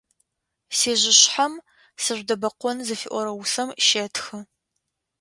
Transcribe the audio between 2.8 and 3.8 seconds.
зыфиӏорэ усэм